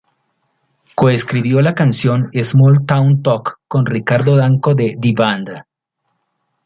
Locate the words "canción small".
1.75-2.87